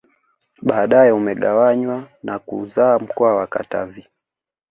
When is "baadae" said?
0.61-1.11